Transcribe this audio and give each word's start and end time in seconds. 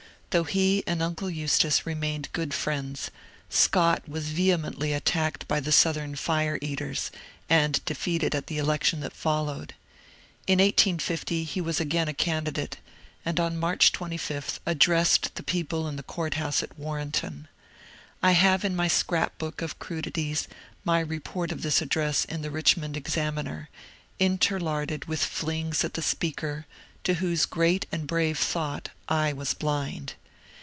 Though 0.31 0.45
he 0.45 0.81
and 0.87 1.03
uncle 1.03 1.29
Eustace 1.29 1.85
remained 1.85 2.29
good 2.31 2.53
friends, 2.53 3.11
Scott 3.49 4.07
was 4.07 4.29
vehemently 4.29 4.93
attacked 4.93 5.45
by 5.45 5.59
the 5.59 5.73
Southern 5.73 6.13
^^ 6.13 6.17
fire 6.17 6.57
eaters," 6.61 7.11
and 7.49 7.83
defeated 7.83 8.33
at 8.33 8.47
the 8.47 8.57
election 8.57 9.01
that 9.01 9.11
followed. 9.11 9.73
In 10.47 10.59
1850 10.59 11.43
he 11.43 11.59
was 11.59 11.81
again 11.81 12.07
a 12.07 12.13
candidate, 12.13 12.77
and 13.25 13.41
on 13.41 13.57
March 13.59 13.91
25 13.91 14.61
addressed 14.65 15.35
the 15.35 15.43
people 15.43 15.85
in 15.85 15.97
the 15.97 16.01
court 16.01 16.35
house 16.35 16.63
at 16.63 16.79
Warrenton. 16.79 17.49
I 18.23 18.31
have 18.31 18.63
in 18.63 18.73
my 18.73 18.87
scrap 18.87 19.37
book 19.37 19.61
of 19.61 19.79
crudities 19.79 20.47
my 20.85 21.01
report 21.01 21.51
of 21.51 21.61
this 21.61 21.81
address 21.81 22.23
in 22.23 22.41
the 22.41 22.49
^^ 22.49 22.53
Richmond 22.53 22.95
Ebcaminer," 22.95 23.67
interlarded 24.17 25.09
with 25.09 25.21
flings 25.25 25.83
at 25.83 25.95
the 25.95 26.01
speaker, 26.01 26.65
to 27.03 27.15
whose 27.15 27.45
great 27.45 27.85
and 27.91 28.07
brave 28.07 28.39
thought 28.39 28.91
I 29.09 29.33
was 29.33 29.53
blind. 29.53 30.13